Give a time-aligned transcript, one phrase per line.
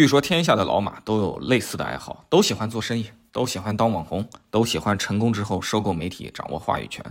[0.00, 7.04] 据说天下的老马都有类似的爱好，都喜欢做生意，都喜欢当网红，都喜欢成功之后收购媒体，掌握话语权。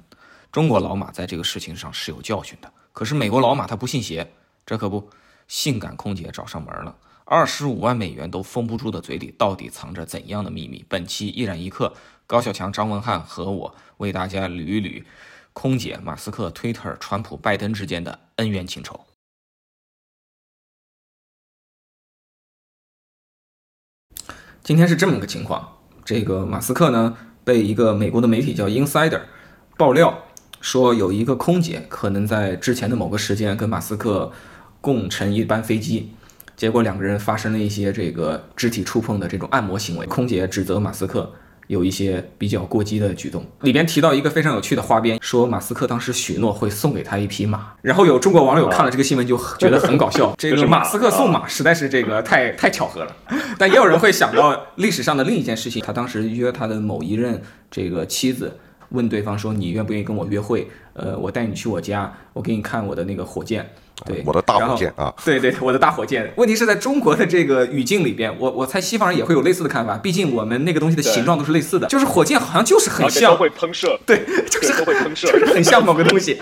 [0.52, 4.28] 中国老马在这个事情上是有教训的，可是美国老马他不信邪，
[4.66, 5.08] 这可不，
[5.48, 10.84] 性感空姐找上门了，二十五万美元都封不住的嘴里到底藏着怎样的秘密？
[10.90, 11.94] 本期一染一刻，
[12.26, 15.04] 高小强、张文瀚和我为大家捋一捋
[15.54, 19.00] 空姐、马斯克、推特、川普、拜登之间的恩怨情仇。
[24.70, 25.68] 今天是这么个情况，
[26.06, 29.22] 这个马斯克呢被一个美国的媒体叫 Insider
[29.80, 30.26] 爆料
[30.62, 34.32] 说，有一个空姐可能在之前的某个时间跟马斯克
[34.80, 36.12] 共乘一班飞机，
[36.56, 41.34] 结果两个人发生了一些这个肢体触碰的这种按摩行为，空姐指责马斯克。
[41.70, 53.16] 有一些比较过激的举动，里边提到一个非常有趣的花边，说马斯克当时许诺会送给他一匹马，然后有中国网友看了这个新闻就觉得很搞笑， 这个马斯克送马实在是这个太 太巧合了，
[53.60, 58.58] 但也有人会想到历史上的另一件事情，他当时约他的某一任这个妻子。
[58.92, 60.68] 问对方说：“你愿不愿意跟我约会？
[60.94, 63.64] 呃，我带你去我家，我给你看我的那个火箭，
[64.06, 66.32] 对，我的大火箭啊，对对，我的大火箭。
[66.36, 76.40] 问题是在中国的这个语境里边，我我猜西方人也会有类似的看法，毕竟我们那个东西的形状都是类似的，就是火箭好像就是很像，会喷射，对，就是会喷射，就是很像某个东西。”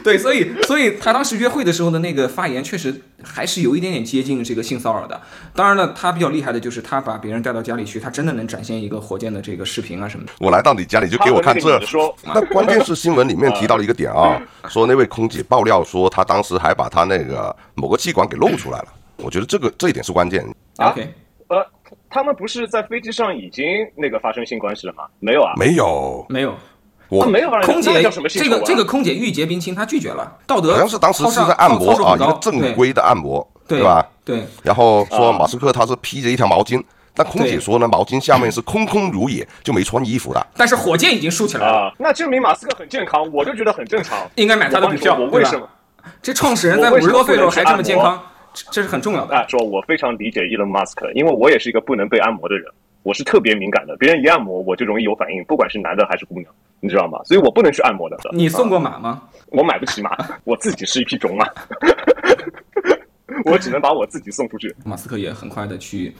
[0.04, 5.20] 对，所以所以他当时约会的时候的那个发言，确实还是有一点点接近这个性骚扰的。
[5.54, 10.32] 当然了，他比较厉害的就是他把别人带到家里去，他真的能展现一个火箭的这个视频啊什么的。
[10.38, 18.86] 我来到你家里就给我看这，说那关键是新闻里面提到了一个点啊，说那位空姐爆料说她当时还把她那个某个气管给露出来了。
[19.16, 20.42] 我觉得这个这一点是关键。
[20.76, 21.12] OK，
[21.48, 21.66] 呃，
[22.08, 23.64] 他们不是在飞机上已经
[23.94, 25.04] 那个发生性关系了吗？
[25.18, 26.54] 没有啊，没有，没有。
[27.10, 30.32] 我没有空姐叫什么这个这个空姐玉洁冰清，她拒绝了。
[30.46, 34.06] 道德好像是当时是在按摩啊，一个正规的按摩，对吧？
[34.24, 34.44] 对。
[34.62, 36.82] 然后说马斯克他是披着一条毛巾，
[37.14, 40.46] 但空姐说呢，毛巾下面是空空如也，就没穿衣服的。
[40.56, 44.18] 但是火箭已经竖起来了，那证明马斯克很健康，我就觉得很正常。
[44.36, 45.68] 应该买他的股票，我为什么？
[46.22, 48.22] 这创始人在五十多岁的时候还这么健康，
[48.70, 49.46] 这是很重要的。
[49.48, 52.64] 说我非常理解伊隆马斯克，因为我也是一个不能被按摩的人。
[53.02, 57.18] 我是特别敏感的，别人一按摩我就容易有反应，不管是男的还是姑娘，你知道吗？
[57.24, 58.16] 所以我不能去按摩的。
[58.32, 59.22] 你送过马吗？
[59.46, 60.10] 我买不起马，
[60.44, 61.46] 我自己是一匹种马，
[63.44, 64.74] 我只能把我自己送出去。
[64.84, 66.14] 马斯克也很快的去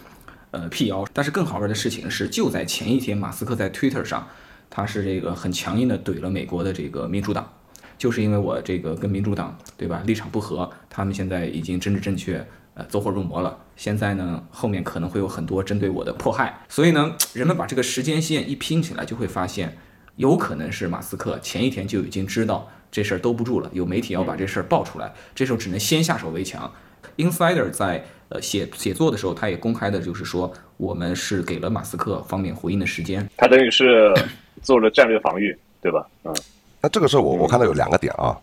[0.50, 4.26] 呃辟谣，但是更好玩的事情是，就在前一天，马斯克在 Twitter 上，
[4.68, 7.48] 他是这个很强硬的怼了美国的这个民主党，
[7.96, 12.46] 就是因为我这个跟民主党对吧立场不合，他们现在已经政治正确。
[12.74, 13.58] 呃，走火入魔了。
[13.74, 16.56] 现在呢，后面可能会有很多针对我的迫害。
[16.68, 19.76] 所以呢，人们把这个时间线一拼起来，就会发现，
[20.20, 26.70] 有可能是马斯克前一天就已经知道这事儿兜不住了，有媒体要把这事儿爆出来，这时候只能先下手为强。
[27.16, 33.26] Insider 在呃写写作的时候，他也公开的就是说，我们是给了马斯克方面回应的时间。
[33.34, 34.14] 他等于是
[34.60, 36.06] 做了战略防御，对吧？
[36.24, 36.34] 嗯。
[36.82, 38.36] 那这个时候我我看到有两个点啊。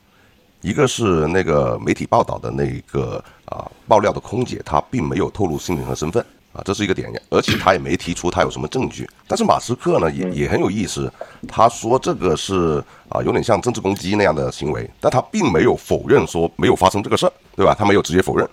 [0.61, 6.25] 一个是那个媒体报道的那个啊爆料的空姐，她并没有透露姓名和身份
[6.57, 9.07] 啊，这是一个点，而且他也没提出他有什么证据。
[9.27, 11.11] 但是马斯克呢也也很有意思，
[11.47, 17.75] 他说这个是啊有点像政治攻击那样的行为，但他并没有否认说没有发生这个事儿，对吧？
[17.77, 18.49] 他没有直接否认。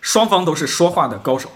[0.00, 1.48] 双方都是说话的高手。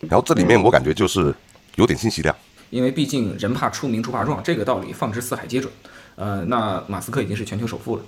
[0.00, 1.32] 然后这里面我感觉就是
[1.76, 2.34] 有点信息量，
[2.70, 5.72] 因为毕竟人怕出名猪怕壮，这个道理放之四海皆准。
[6.16, 8.02] 呃，那马斯克已经是全球首富了。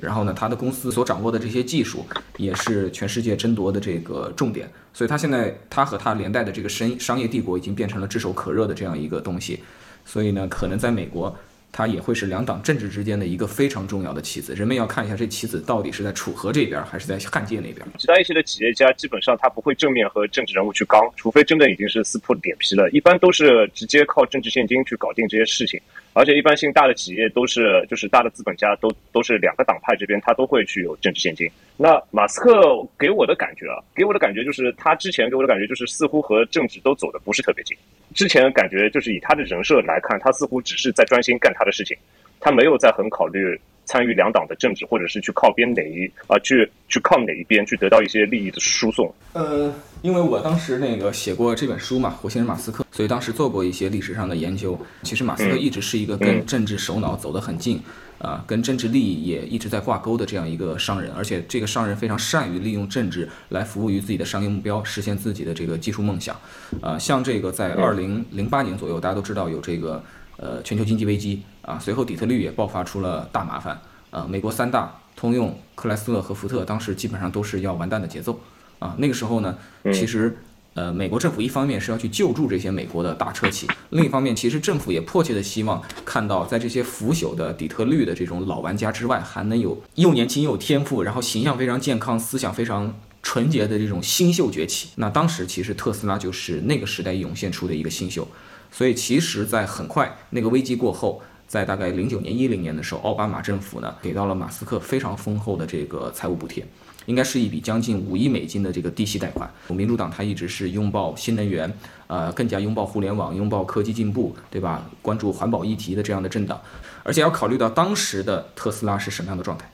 [0.00, 2.04] 然后呢，他的公司所掌握的这些技术
[2.36, 9.60] 也是全世界争夺的这个重点，所以他现在他和他连带的这个商商业帝国已经变成了炙手可热的这样一个东西，
[10.04, 11.36] 所以呢，可能在美国。
[11.72, 17.76] 他也会是两党政治之间的一个非常重要的棋子，人们要看一下这棋子到底是在楚河这边还是在汉界那边。
[17.96, 25.80] 其他一些的企业家基本上他不会正面和政治人物去刚，除非真的已经是撕破脸皮了，一般都是直接靠政治现金去搞定这些事情。
[26.12, 31.48] 而且一般性大的企业都是就是大的资本家都都是两个党派这边他都会去有政治现金。
[31.76, 32.50] 那马斯克
[32.98, 37.76] 给我的感觉啊，给我的感觉就是他之前给我的感觉就是似乎和政治都走的不是特别近。
[38.14, 41.96] 之前感觉就是以他的人设来看，他似乎只是在专心干他的事情，
[42.40, 43.58] 他没有在很考虑
[43.90, 49.12] 参与两党的政治，或者是去靠边哪一啊去去靠哪一边去得到一些利益的输送。
[49.32, 54.78] 呃，因为我当时那个写过这本书嘛，《火星人马斯克》，所以当时做过一些历史上的研究。
[55.02, 57.82] 其实马斯克一直是一个跟政治首脑走得很近。
[58.20, 66.36] 啊，跟政治利益也一直在挂钩的这样一个商人，而且这个商人非常善于利用政治来服务于自己的商业目标，实现自己的这个技术梦想。
[66.82, 70.04] 啊，像这个在二零零八年左右，大家都知道有这个
[70.36, 73.80] 呃全球经济危机啊，随后底特律也爆发出了大麻烦
[74.10, 78.40] 啊，美国三大通用、克莱斯勒和福特当时基本上都是要完蛋的节奏
[78.78, 78.94] 啊。
[78.98, 79.58] 那个时候呢，
[79.92, 80.38] 其实
[80.74, 94.90] 呃，美国政府一方面是要去救助这些美国的大车企，另一方面，其实政府也迫切的希望看到，在这些腐朽的底特律的这种老玩家之外，还能有又年轻又有天赋，然后形象非常健康、思想非常纯洁的这种新秀崛起。
[94.94, 98.26] 那当时其实特斯拉就是那个时代涌现出的一个新秀，
[98.70, 106.64] 所以其实，在很快那个危机过后，在大概零九年、一零年的时候，奥巴马政府呢给到了马斯克非常丰厚的这个财务补贴。
[107.06, 109.50] 应该是一笔将近五亿美金的这个低息贷款。
[109.66, 111.72] 民主党它一直是拥抱新能源，
[112.06, 114.88] 呃，更加拥抱互联网，拥抱科技进步，对吧？
[115.02, 116.60] 关注环保议题的这样的政党，
[117.02, 119.68] 而且要考虑到当时的特斯拉是什么样的状态。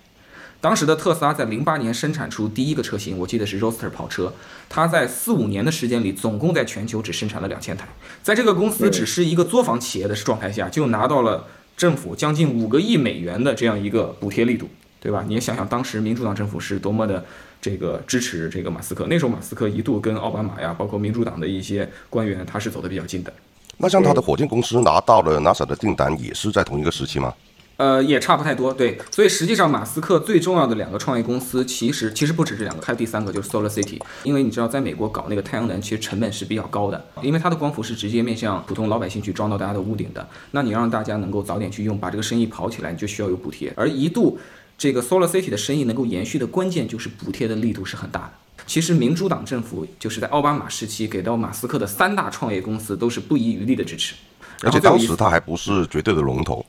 [0.62, 4.32] 当时的特斯拉在零八年生产出第一个车型，我记得是 Roadster 跑车，
[4.70, 7.86] 它在四五年的时间里，总共在全球只生产了两千台。
[8.22, 11.46] 在这个公司只是一个作坊企业的状态下，就拿到了
[11.76, 14.68] 政府将近五个亿美元的这样一个补贴力度。
[14.98, 15.22] 对吧？
[15.28, 17.24] 你也想想，当时民主党政府是多么的
[17.60, 19.06] 这个支持这个马斯克。
[19.08, 23.32] 那时候马斯克一度跟奥巴马呀，包括民主党的一些官员，他是走得比较近的。
[23.76, 27.32] 那像他的火箭公司拿到了 NASA 的订单，也是在同一个时期吗？
[27.76, 28.72] 呃，也差不太多。
[28.72, 34.00] 对，所以实际上马斯克最重要的两个创业公司，其实其实不止这两个，还有第三个就是 Solar City。
[34.24, 40.28] 因为你知道，在美国搞那个太阳能，其实成本是比较高的，因为它的光伏是直接面向普通老百姓去装到大家的屋顶的。
[40.50, 43.72] 那你让大家能够早点去用，把这个生意跑起来，你就需要有补贴。
[43.76, 44.38] 而一度。
[44.78, 48.32] 这个 Solar City 的生意能够延续的关键就是补贴的力度是很大的。
[48.66, 54.14] 其实民主党政府就是在奥巴马时期给到马斯克的三大创业公司都是不遗余力的支持，
[54.62, 56.62] 而且当时他还不是绝对的龙头。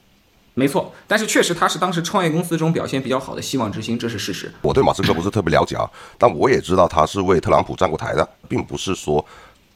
[0.58, 4.52] 没错，但是确实他是当时创业公司中表现比较好的希望之星，这是事实。
[4.64, 5.88] 我对马斯克不是特别了解啊，
[6.18, 9.24] 但我也知道他是为特朗普站过台的，并不是说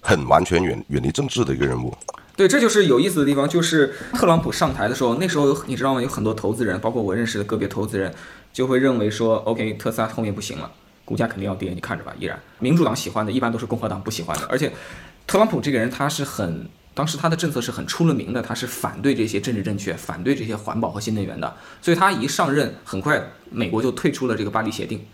[0.02, 1.96] 很完全远远离政治的一个人物。
[2.36, 3.48] 对，这就是有意思的地方。
[3.48, 6.02] 就是特朗普上台的时候，那时候有你知道吗？
[6.02, 8.12] 有很多投资人，包括我认识的个别投资人，
[8.52, 10.72] 就会认为说，OK，特斯拉后面不行了，
[11.06, 12.12] 股价肯定要跌，你看着吧。
[12.18, 14.48] 依然，民主党喜欢的，一般都是共和党不喜欢的。
[14.50, 14.72] 而且，
[15.28, 21.56] 特朗普这个人他是很，当时他的政策是很出了名的，他是反对这些政治正确，反对这些环保和新能源的。
[21.82, 25.06] 所以他一上任，很快美国就退出了这个巴黎协定。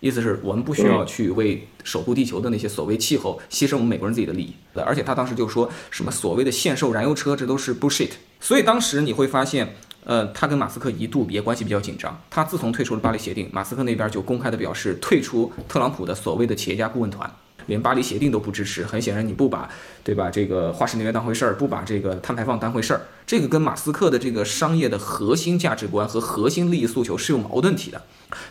[0.00, 8.12] 意思是我们不需要去为守护地球的那些所谓气候牺牲我们美国人自己的利益，而且他当时就说什么所谓的限售燃油车，这都是 bullshit。
[8.40, 9.74] 所以当时你会发现，
[10.04, 12.18] 呃，他跟马斯克一度也关系比较紧张。
[12.30, 17.30] 他自从退出了巴黎协定，马斯克那边就公开的表示退出特朗普的所谓的企业家顾问团。
[17.70, 19.70] 连巴黎协定都不支持，很显然你不把，
[20.04, 20.28] 对吧？
[20.28, 28.02] 这个化石能源当回事儿，不把这个碳排放当回事儿，这个跟马斯克的这个商业的核心价值观和核心利益诉求是有矛盾体的。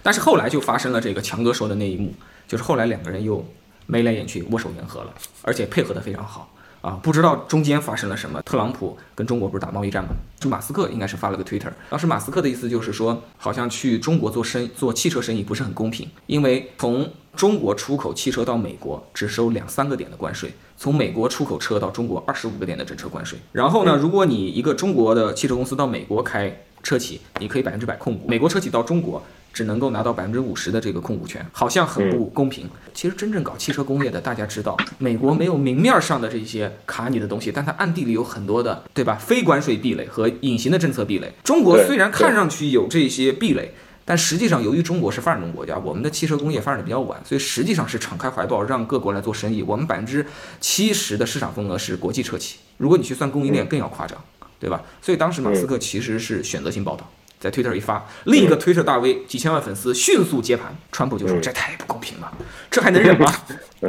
[0.02, 2.14] 但是后来就发生了这个强哥说的那一幕，
[2.48, 3.46] 就是后来两个人又
[3.86, 5.14] 眉来眼去，握手言和了，
[5.44, 6.52] 而且配合得非常好。
[6.82, 8.42] 啊，不知道中间发生了什么。
[8.44, 10.12] 特朗普跟中国不是打贸易战吗？
[10.40, 23.40] 就马斯克应该是发了个 Twitter，当时马斯克的意思就是说，好像去中国做生做汽车生意不是很公平，因为从中国出口汽车到美国只收两三个点的关税，从美国出口车到中国二十五个点的整车关税。
[23.54, 26.54] 然后呢，如果你一个中国的汽车公司到美国开
[26.84, 29.24] 车企，你可以百分之百控股；美国车企到中国。
[29.52, 32.70] 只能够拿到百分之五十的这个控股权，好像很不公平。
[32.94, 39.16] 其实真正搞汽车工业的，大家知道，美国没有明面上的这些卡你的东西，但它暗地里有很多的，对吧？
[39.16, 41.34] 非关税壁垒和隐形的政策壁垒。
[41.44, 43.74] 中国虽然看上去有这些壁垒，
[44.10, 49.62] 但实际上由于中国是发展中国家，我们的汽车工业发展的比较晚，所以实际上是敞开怀抱让各国来做生意。
[49.62, 50.26] 我们百分之
[50.60, 54.20] 七十的市场份额是国际车企，如果你去算供应链更要夸张，
[54.60, 54.82] 对吧？
[55.00, 57.08] 所以当时马斯克其实是选择性报道。
[57.40, 62.36] 在推特一发，另一个推特大 V 几千万粉丝迅速接盘，川普就说这太不公平了，
[62.72, 63.32] 这还能忍吗？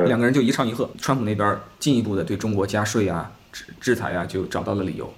[0.07, 5.13] 两个人就一唱一和，川普那边进一步的对中国加税啊、制制裁啊，就找到了理由，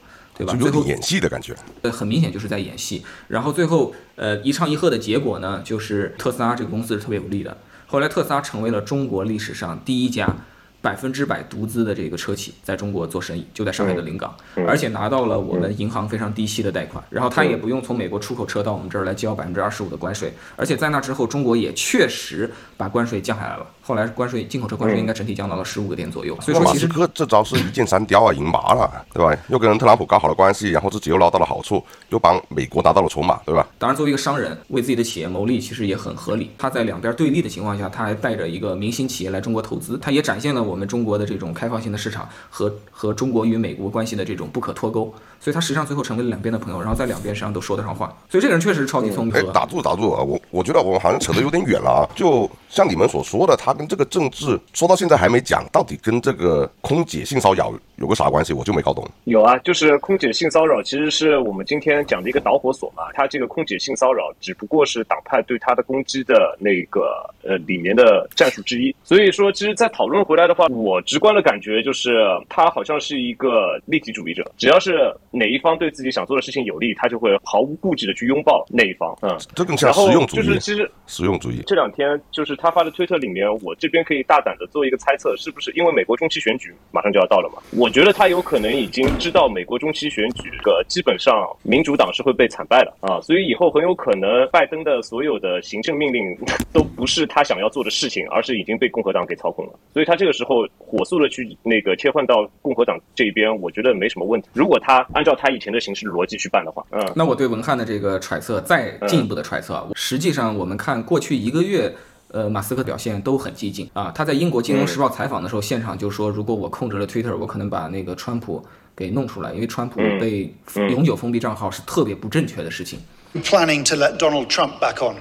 [0.44, 0.58] 对吧？
[0.60, 3.04] 有点演戏的感觉，呃，很明显就是在演戏。
[3.28, 7.56] 然后最后，呃，一唱一和的结果呢，就是特斯拉这个公司是特别有利的。
[7.86, 10.34] 后来特斯拉成为了中国历史上第一家。
[10.82, 23.66] 百分之百独资的这个车企在中国做生意，就在上海的临港，而且拿到了我们银行非常低息的贷款，然后他也不用从美国出口车到我们这儿来交百分之二十五的关税，而且在那之后，中国也确实把关税降下来了。
[23.82, 26.34] 后来关税进口车关税应该整体降到了十五个点左右。
[26.40, 29.36] 所以说，其实这招是一箭三雕啊，赢麻了，对吧？
[29.48, 33.66] 又跟特朗普搞好了关系，然后自己又捞到了好处，又帮美国拿到了筹码，对吧？
[33.78, 36.50] 当然，作为一个商人，为自己的企业谋利，其实也很合理。
[36.58, 41.52] 他在两边对立的情况下，他还带着一个明星企业来中国投资，他也展现了我们中国的这种。
[41.52, 49.34] 开放性的市场和和中国与美国关系的这种不可脱钩，所以他实际上最后成为了两边的朋友，然后在两边实际上都说得上话，所以这个人确实是超级聪明。
[49.34, 50.22] 哎，打住打住啊！
[50.22, 52.02] 我我觉得我们好像扯得有点远了啊！
[52.16, 58.52] 就像你们所说的，他他跟这个政治说到现在还没讲，到底跟这个空姐性骚扰有个啥关系？
[58.52, 59.08] 我就没搞懂。
[59.24, 63.04] 有啊，就是空姐性骚扰，其实是我们今天讲的一个导火索嘛。
[63.14, 68.94] 他这个空姐性骚扰只不过是党派对他的攻击的那个呃里面的战术之一。
[69.02, 72.12] 所以说，其实，在讨论回来的话，我直观的感觉就是
[72.50, 79.16] 他好像是一个利己主义者，只要是哪一方对自己想做的事情有利，他就会毫无顾忌的去拥抱那一方。
[79.22, 80.42] 嗯，这更像实用主义。
[80.42, 81.62] 就是其实实用主义。
[81.66, 87.62] 这两天就是他发的推特里面，我这边可以大胆的做一个猜测，是不是因为美国中期选举马上就要到了嘛？
[87.78, 96.22] 我觉得他有可能已经知道美国中期选举个基本上民主党是会被惨败的啊，所以以后很有可能拜登的所有的行政命令
[96.72, 99.72] 都不是他想要做的事情，而是已经被共和党给操控了。
[99.92, 104.48] 所以他这个时候火速的去那个切换到共和党这一边，我觉得没什么问题。
[104.52, 111.92] 如果他按照他以前的形式逻辑去办的话，嗯，那我对文翰的这个揣测再进一步的揣测，实际上我们看过去一个月。
[112.32, 114.10] 呃，马斯克表现都很激进啊！
[114.10, 118.64] 他在英国《金融时报》采访的时候，现场就说，如果我控制了 Twitter，我可能把那个川普
[118.96, 120.52] 给弄出来，因为川普被
[120.90, 122.98] 永久封闭账号是特别不正确的事情。
[123.34, 125.16] Planning to let Donald Trump back on.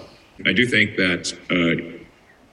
[0.46, 1.76] I do think that uh,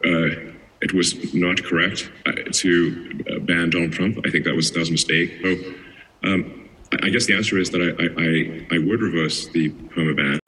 [0.02, 0.36] uh,
[0.80, 4.18] it was not correct to ban Donald Trump.
[4.24, 5.30] I think that was that was a mistake.
[5.42, 6.44] So, um,
[6.90, 10.40] I guess the answer is that I I I would reverse the perma ban.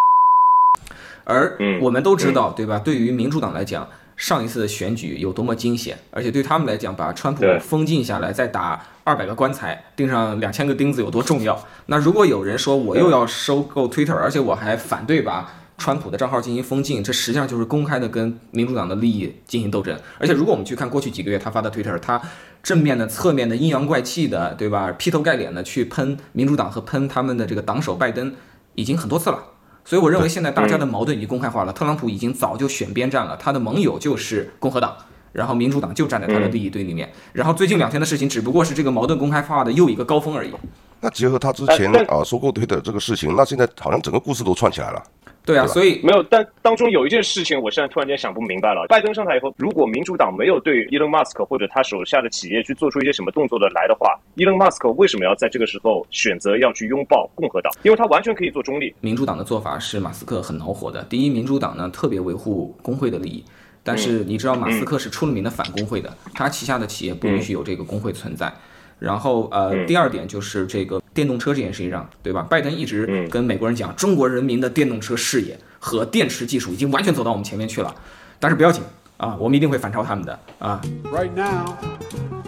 [1.24, 2.78] 而我们都知道，对吧？
[2.80, 3.88] 对于民主党来讲，
[4.20, 11.58] 上一次的选举有多么惊险，而且对他们来讲，把川普封禁下来，再打二百个棺材，钉上两千个钉子有多重要？
[11.86, 19.98] 那如果有人说我又要收购 Twitter，而且我还反对把川普的账号进行封禁，这实际上就是公开的跟民主党的利益进行斗争。
[20.18, 22.20] 而且如果我们去看过去几个月他发的 Twitter，他
[22.62, 24.92] 正面的、侧面的、阴阳怪气的，对吧？
[24.98, 28.34] 劈头盖脸的去喷民主党和喷他们的这个党首拜登，
[28.74, 29.42] 已经很多次了。
[29.84, 34.94] 所以我认为现在大家的矛盾已经公开化了，特朗普已经早就选边站了，他的盟友就是共和党，
[35.32, 40.52] 然后民主党就站在他的利益堆里面，然后最近两天的事情只不过是这个矛盾公开化的又一个高峰而已。
[41.00, 45.02] 那结合他之前啊收购推的这个事情，那现在好像整个故事都串起来了。
[45.44, 48.86] 对啊，所以没有，但当中有一件事情，我现在突然间想不明白了。
[48.88, 57.72] 拜登上台以后，如果民主党没有对伊隆马斯克或者他手下的企业去做出一些什么动作的来的话，伊隆马斯克为什么要在这个时候选择要去拥抱共和党？
[57.82, 58.94] 因为他完全可以做中立。
[59.00, 61.02] 民主党的做法是马斯克很恼火的。
[61.04, 63.44] 第一，民主党呢特别维护工会的利益，
[63.82, 68.52] 但是你知道马斯克是出了名的反工会的，他旗下的企业不允许有这个工会存在。
[68.98, 72.46] 然后呃，第二点就是这个电动车这件事情上，对吧？
[72.48, 77.94] 拜登一直跟美国人讲，中国人民的电动车事业和电池技术已经完全走到我们前面去了。
[78.38, 78.82] 但是不要紧
[79.16, 80.80] 啊，我们一定会反超他们的啊。
[81.12, 81.76] Right now,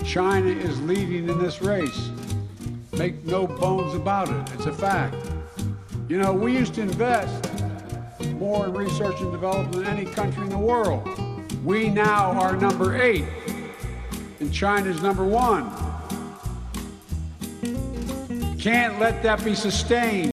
[0.04, 2.10] China is leading in this race.
[2.92, 4.34] Make no bones about it.
[4.56, 5.14] It's a fact.
[6.08, 7.28] You know, we used to invest
[8.38, 11.08] more in research and development than any country in the world.
[11.64, 13.24] We now are number eight,
[14.40, 15.64] and China's number one.
[18.62, 20.30] Can't let that be sustained.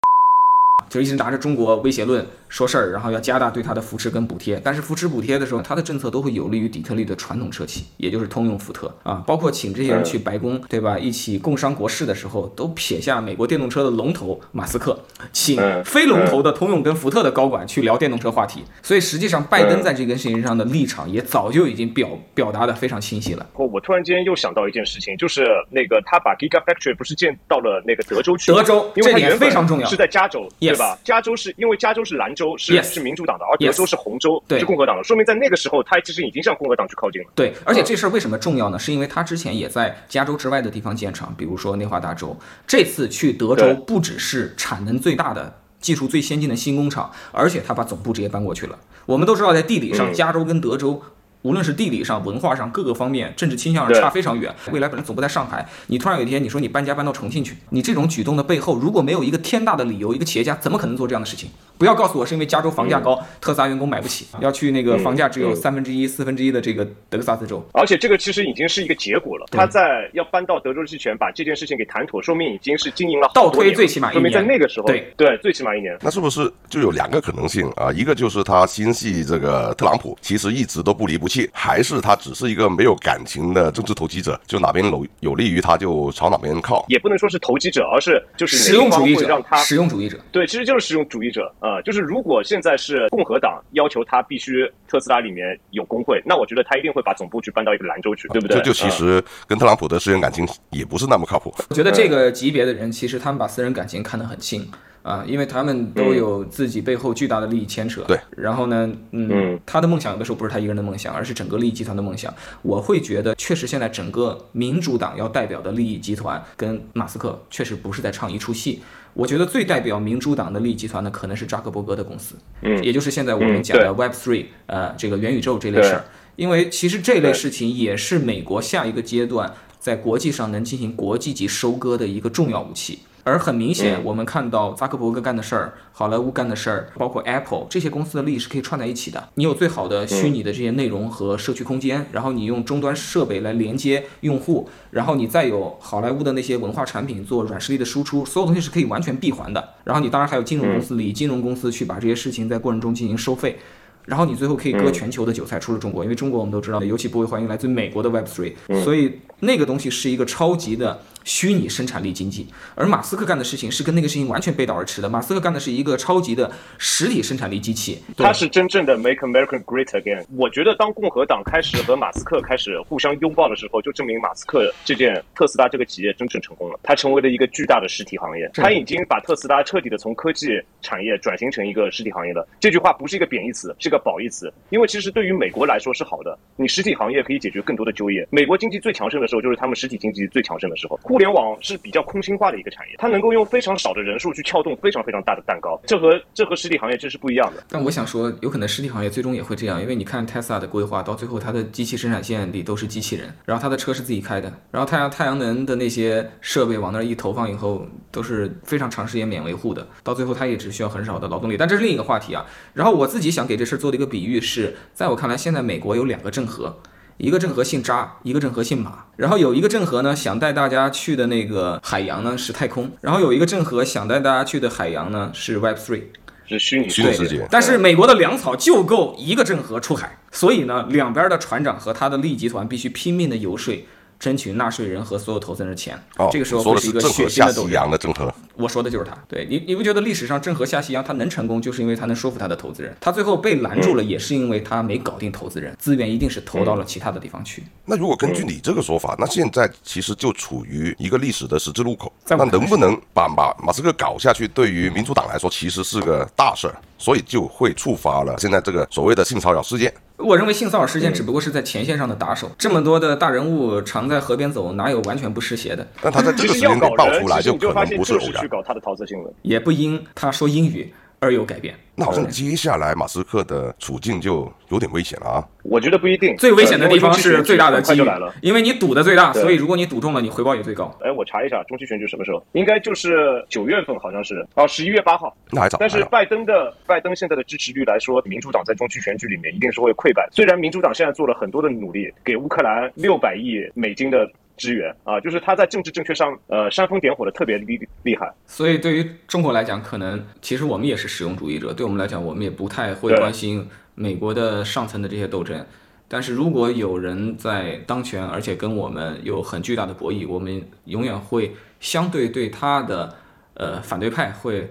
[0.98, 4.60] 就一直拿着中国威胁论说事儿，然后要加大对它的扶持跟补贴。
[4.64, 9.24] 但是扶持补贴的时候，它的政策都会有利于底特律的传统车企，也就是通用、福特啊。
[9.28, 10.98] 包括请这些人去白宫，对吧？
[10.98, 14.98] 一起共商国事的时候，都撇下美国电动车的龙头马斯克，
[15.32, 18.64] 请非龙头的通用跟福特的高管去聊电动车话题。
[18.82, 23.46] 所以实际上，拜登在这件事情上的立场也早就已经表表达的非常清晰了。
[23.54, 28.52] 哦我突然间又想到一件事情，就是那个他把 Gigafactory 不是建到了那个德州去？
[28.52, 30.87] 德州，因为这点非常重要，是在加州，对吧？
[31.04, 35.04] 加州是因为加州是蓝州，是是民主党的，而德州是红州，是共和党的。
[35.04, 37.28] 说明在那个时候，他其实已经向共和党去靠近了。
[37.36, 38.78] 对，而且这事儿为什么重要呢？
[38.78, 42.38] 是因为他之前也在加州之外的地方建厂，比如说内华达州。
[42.66, 48.78] 这次去德州，不只是产能最大的、技术最先进的新工厂，而且他把总部直接搬过去了。
[49.06, 51.02] 我们都知道，在地理上，加州跟德州。
[51.48, 54.54] 无论是地理上、文化上各个方面，政治倾向上差非常远。
[54.74, 61.50] 未来本来总部在上海，你突然有一天你说你搬家搬到重庆去，你这种举动的背后，如果没有一个天大的理由，一个企业家怎么可能做这样的事情？
[61.78, 67.66] 不要告诉我是因为加州房价高，特斯拉员工买不起，要去那个房价只有三分之一、四分之一的这个德克萨斯州。
[67.72, 69.46] 而且这个其实已经是一个结果了。
[69.50, 75.98] 他在要搬到德州之前把这件事情给谈妥，说明已经是经营了倒推最起码一年说明在那个时候对对最起码一年。
[76.02, 77.90] 那是不是就有两个可能性啊？
[77.94, 82.18] 一个就是他心系这个特朗普，其实一直都不离不弃，还是他。
[82.18, 86.84] 只是一个没有感情的政治投机者，就哪边有有利于他，就朝哪边靠。
[86.90, 90.20] 也不能说是投机者，而是就是实用主义者，让他实用主义者。
[90.32, 91.80] 对，其实就是实用主义者啊。
[91.84, 98.58] 就是如果现在是共和党要求他必须特斯拉里面有工会，那我觉得他一定会把总部去搬到一个兰州去，对不对？
[98.58, 101.54] 这就其实跟特朗普的私人感情也不是那么靠谱。
[101.70, 104.68] 我觉得这个级别的人，其实他们把私人感情看得很轻。
[105.04, 108.02] 啊，因为他们都有自己背后巨大的利益牵扯。
[108.08, 112.34] 对，然后呢，嗯，嗯他的梦想有的时候不是他一个人的梦想，而是整个利益集团的梦想。
[112.62, 118.82] 我会觉得，确实现在整个民主党要代表的利益集团跟马斯克确实不是在唱一出戏。
[119.14, 126.06] 我觉得最代表民主党的利益集团呢，可能是扎克伯格的公司，嗯也就是现在我们讲的嗯 Web Three，呃，这个元宇宙这类事儿。
[126.36, 133.00] 因为其实这类事情也是美国下一个阶段在国际上能进行国际级收割的一个重要武器。
[133.28, 139.28] 而很明显，我们看到扎克伯格干的事儿，好莱坞干的事儿，包括 Apple 这些公司的利益是可以串在一起的。
[139.34, 149.74] 你有最好的虚拟的这些内容和社区空间，然后你用终端设备来连接用户，然后你再有好莱坞的那些文化产品做软实力的输出，所有东西是可以完全闭环的。
[149.84, 153.58] 然后你当然还有金融公司利益，金融公司去把这些事情在过程中进行收费。
[154.06, 162.48] 然后你最后可以割全球的韭菜，除了中国，因为中国我们都知道，尤其不会欢迎来自美国的 Web Three，所以那个东西是一个超级的虚拟生产力经济。
[162.74, 165.10] 而马斯克干的事情是跟那个事情完全背道而驰的。
[165.10, 170.26] 马斯克干的是一个超级的实体生产力机器，他是真正的 Make America Great Again。
[170.38, 176.80] 我觉得当共和党开始和马斯克开始互相拥抱的时候，就证明马斯克这件特斯拉这个企业真正成功了。
[176.82, 180.48] 它成为了一个巨大的实体行业，他已经把特斯拉彻底的从科技
[180.82, 182.48] 产业转型成一个实体行业了。
[182.60, 184.52] 这句话不是一个贬义词，是个褒义词。
[184.70, 188.26] 因为其实对于美国来说是好的，你实体行业可以解决更多的就业。
[188.30, 190.98] 美国经济最强盛的时候，就是他们实体经济最强盛的时候。
[191.18, 197.64] 互联网是比较空心化的一个产业，它能够用非常少的人数去撬动非常非常大的蛋糕，这和这和实体行业这是不一样的。
[197.70, 211.58] 但我想说，有可能实体行业最终也会这样，因为你看 Tesla 的规划，到最后它的机器生产线里都是机器人，然后它的车是自己开的，然后太阳太阳能的那些设备往那儿一投放以后，都是非常长时间免维护的，到最后它也只需要很少的劳动力。
[211.58, 212.46] 但这是另一个话题啊。
[212.76, 216.78] 然后我自己想给这事儿做的一个比喻是，在我看来，现在美国有两个郑和。
[217.18, 219.06] 一个郑和姓扎，一个郑和姓马。
[219.16, 226.04] 然后有一个郑和呢，想带大家去的那个海洋呢是太空，然后有一个郑和想带大家去的海洋呢是 Web Three。
[226.50, 233.86] 是虚拟世界但是美国的粮草就够一个郑和出海，所以呢，两边的船长和他的利益集团必须拼命的游说，
[234.20, 235.98] 争取纳税人和所有投资人的钱。
[236.18, 237.68] 哦，这个时候说的会是一个正和下血腥的斗争。
[237.70, 239.18] 西洋的郑和，我说的就是他。
[239.28, 242.96] 对你，你不觉得历史上郑和下西洋他能成功，就是因为他能说服他的投资人。
[243.00, 247.64] 他最后被拦住了，也是因为他没搞定投资人，资源一定是投到了其他的地方去。
[247.86, 252.12] 那如果根据你这个说法，那现在其实就处于一个历史的十字路口。
[252.30, 259.94] 那能不能把马马斯克搞下去，对于民主党来说其实是个大事儿，所以就会触发了现在这个所谓的性骚扰事件。
[260.18, 265.88] 我认为性骚扰事件只不过是在前线上的打手，这么多的大人物常在河边走，哪有完全不湿鞋的？
[266.02, 268.48] 但他在这个时间爆出来， 就可能不是偶然去。
[268.48, 269.32] 搞他的桃色新闻。
[269.44, 271.76] 也不因他说英语而有改变。
[271.96, 275.48] 那好像接下来马斯克的处境就有点危险了啊！
[275.64, 276.38] 我觉得不一定。
[276.38, 280.96] 最危险的地方是最大的机遇很快就来了。，因为你赌的最大，所以如果你赌中了，你回报也最高。
[281.02, 282.46] 哎，我查一下中期选举什么时候？
[282.52, 285.36] 应该就是九月份，好像是哦，十一月八号。
[285.50, 286.06] 那还早，但是。
[286.12, 290.30] 拜登的拜登现在的支持率来说，民主党在中期选举里面一定是会溃败。
[290.32, 298.30] 虽然民主党现在做了很多的努力，给乌克兰六百亿美金的支援啊，就是他在政治正确上呃煽风点火的特别厉厉害。
[298.46, 305.66] 所以对于中国来讲，可能其实我们也是实用主义者，对我们来讲，我们也不太会关心美国的上层的这些斗争。
[306.10, 313.14] 但是如果有人在当权，而且跟我们有很巨大的博弈，我们永远会相对对他的
[313.56, 314.68] 呃反对派会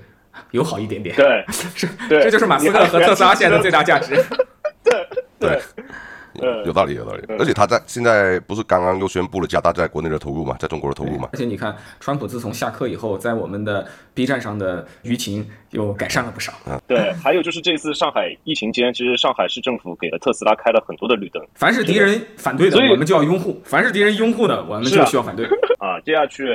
[0.52, 1.14] 友好一点点。
[1.14, 4.14] 对，是， 这就是马斯克和特斯拉现在的最大价值。
[5.38, 5.60] 对，呃
[6.64, 7.22] 有道理，有道理。
[7.38, 11.28] 而且他在现在不是刚刚又宣布了加大在国内的投入嘛，在中国的投入嘛？
[11.32, 16.52] 而且你看，川普自从下课以后，在我们的 B 站上的舆情又改善了不少。
[16.86, 25.46] 对，还有就是这次上海疫情间，其实上海市政府给了特斯拉开了很多的绿灯凡是敌人反对的我们就要拥护；凡是敌人拥护的，我们就需要反对。
[25.78, 26.00] 啊。
[26.04, 26.48] 接下去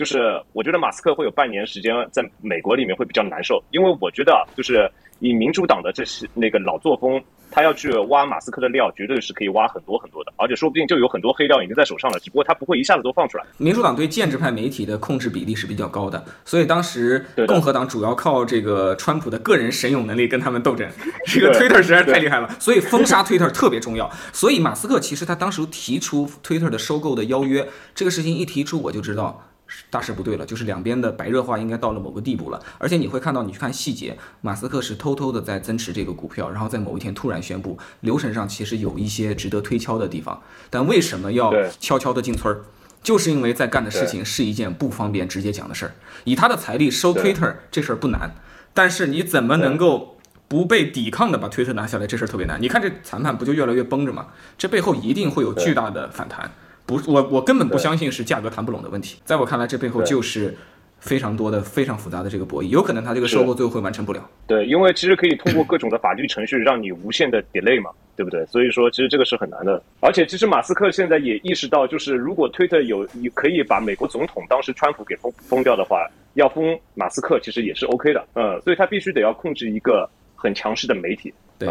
[0.00, 13.44] 就是我觉得马斯克会有半年时间在美国里面会比较难受，因为我觉得啊就是以民主党的这些那个老作风，他要去挖马斯克的料，绝对是可以挖很多很多的，而且说不定就有很多黑料已经在手上了，只不过他不会一下子都放出来。
[13.58, 20.88] 民主党对建制派媒体的控制比例是比较高的，所以当时共和党主要靠这个川普的个人神勇能力跟他们斗争。
[21.28, 24.10] 这个对 Twitter 实在是太厉害了，所以封杀 Twitter 特别重要。
[24.32, 29.46] 所以马斯克其实他当时提出 Twitter 的收购的邀约，这个事情一提出，我就知道。
[29.88, 42.62] 大事不对了，就是两边的白热化应该到了某个地步了，而且你会看到，你去看细节，马斯克是偷偷的在增持这个股票，然后在某一天突然宣布，流程上其实有一些值得推敲的地方，但为什么要悄悄的进村儿？
[43.02, 45.92] 就是因为在干的事情是一件不方便直接讲的事儿。
[46.24, 48.34] 以他的财力收对 Twitter 这事儿不难，
[48.74, 52.60] 但是你怎么能够不被抵抗的把 Twitter 拿下来，这事儿特别难。
[52.60, 54.26] 你看这谈判不就越来越绷着吗？
[54.58, 56.52] 这背后一定会有巨大的反弹。
[56.90, 59.20] 不，我我根本不相信是价格谈不拢的问题。
[59.24, 60.52] 在我看来，这背后就是
[60.98, 64.28] 非常多的、非常复杂的这个博弈，有可能他这个收购最后会完成不了。
[64.48, 68.44] 对，因为其实可以通过各种的法律程序让你无限的 delay 嘛，对不对？
[68.46, 69.80] 所以说其实这个是很难的。
[70.00, 78.26] 而且其实马斯克现在也意识到，就是如果推特有可以把美国总统当时川普给封封掉的话，要封马斯克其实也是 OK 的。
[78.34, 81.32] 嗯，所以他必须得要控制一个很强势的媒体。
[81.56, 81.68] 对。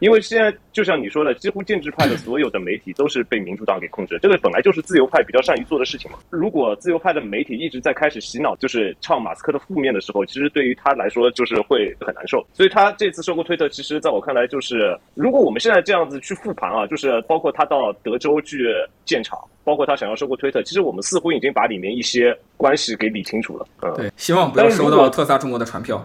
[0.00, 6.18] 因为现在就像你说的，几乎建制派的所有的媒体都是被民主党给控制，这个本来就是自由派比较善于做的事情嘛。
[6.30, 12.46] 如果自由派的媒体一直在开始洗脑，就是唱马斯克的负面的时候，其实对于他来说就是会很难受。
[12.52, 18.68] 所以他这次收购推特，其实在我看来就是，如果我们现在这样子去复盘啊，就是包括他到德州去
[19.04, 23.66] 建厂，包括他想要收购推特，其实我们似乎已经把里面一些关系给理清楚了。
[23.82, 26.02] 嗯，对，希望不要收到特斯拉中国的传票。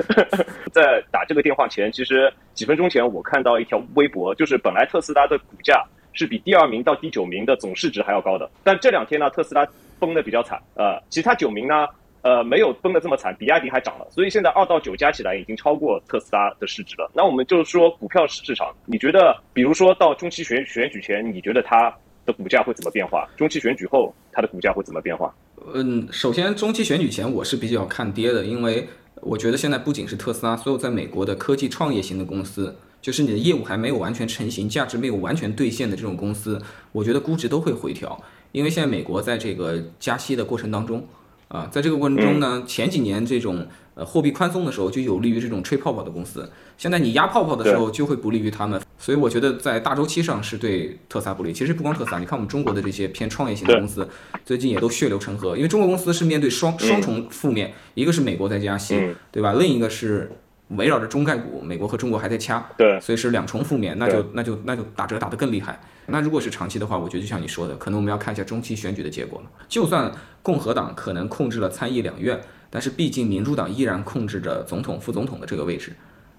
[0.72, 11.86] 在打这个电话前，其实几分钟前我看到一条微博，就是本来特斯拉的股价是比第二名到第九名的总市值还要高的，但这两天呢，特斯拉崩的比较惨，呃，其他九名呢，
[12.22, 17.10] 呃，没有崩的这么惨，比亚迪还涨了，所以现在二到九加起来已经超过特斯拉的市值了。
[17.14, 21.94] 那我们就是说，股票市场，你觉得，比如说到中期选选举前，你觉得它
[22.26, 23.26] 的股价会怎么变化？
[23.36, 25.34] 中期选举后，它的股价会怎么变化？
[25.72, 28.86] 嗯，首先中期选举前我是比较看跌的，因为。
[29.22, 36.60] 我觉得现在不仅是特斯拉，所有在美国的科技创业型的公司，就是你的业务还没有完全成型、价值没有完全兑现的这种公司，
[36.92, 41.02] 我觉得估值都会回调，因为现在美国在这个加息的过程当中。
[41.48, 46.48] 啊，在这个过程中呢，前几年这种呃货币宽松的时候，就有利于这种吹泡泡的公司。
[46.78, 48.80] 现在你压泡泡的时候，就会不利于他们。
[48.98, 51.52] 所以我觉得在大周期上是对特斯拉不利。
[51.52, 54.08] 其实不光特斯拉，你看我们中国的这些偏创业型的公司，
[54.44, 55.56] 最近也都血流成河。
[55.56, 59.54] 因为中国公司是面对双双重负面，一个是美国在加息，对吧？
[59.54, 60.30] 另一个是。
[60.68, 65.80] 围绕着中概股，美国和中国还在掐，对，所以是两重负面，那就那就那就打折打得更厉害。
[66.06, 69.50] 那如果是长期的话，我觉得就像你说的，可能我们要看一下中期选举的结果了。
[69.68, 70.10] 就算
[70.42, 75.92] 共和党可能控制了参议两院，但是毕竟民主党依然控制着总统、副总统的这个位置，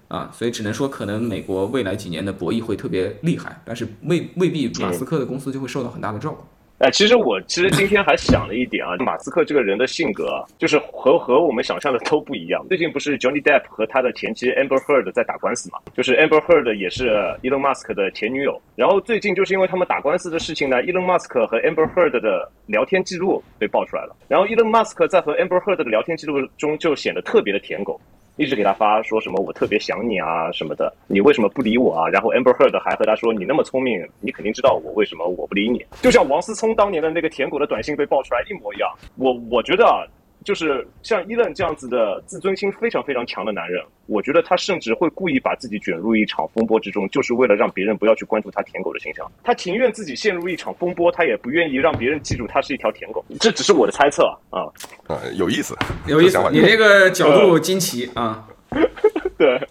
[0.08, 6.44] 啊，所以只能说可能美国未来几年的博弈会特别厉害，但是未未必马斯克的公司就会受到很大的照顾。
[6.78, 12.64] 哎，其实我其实今天还想了一点啊，马斯克这个人的性格，就是和和我们想象的都不一样。
[12.68, 15.78] 最近不是 Johnny Depp 和他的前妻 Amber Heard 在打官司嘛？
[15.92, 17.08] 就是 Amber Heard 也是
[17.42, 18.62] Elon Musk 的前女友。
[18.76, 24.14] 然后最近就是因为他们打官司的事情呢，Elon Musk 和 Amber Heard 的聊天记录被爆出来了。
[24.28, 28.00] 然后 Elon Musk 在和 Amber Heard 的聊天记录中就显得特别的舔狗。
[28.38, 32.08] 一直给他发说什么我特别想你啊什么的，你为什么不理我啊？
[32.08, 35.84] 然后 Amber Heard 还和他说你那么聪明，你肯定知道我为什么我不理你。
[36.00, 38.88] 就像王思聪当年的那个舔狗的短信被爆出来一模一样。
[39.16, 40.06] 我我觉得啊。
[40.44, 49.30] 就是像伊伦这样子的自尊心非常非常强的男人，我觉得他甚至会故意把自己卷入一场风波之中，就是为了让别人不要去关注他舔狗的形象。
[49.42, 53.24] 他情愿自己陷入一场风波，他也不愿意让别人记住他是一条舔狗。
[53.40, 54.62] 这只是我的猜测啊
[55.06, 58.48] 啊，有意思，有意思，你这个角度惊奇啊。
[59.36, 59.68] 对，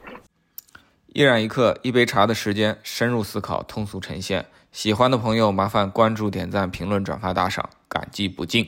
[1.12, 4.44] 一然一刻，一杯茶的时间，深入思考，通俗呈现。
[4.72, 8.66] 喜欢的朋友，麻烦关注、点赞、评论、转发、打赏，感激不尽。